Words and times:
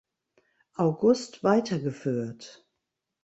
August 0.77 1.43
weitergeführt. 1.43 2.65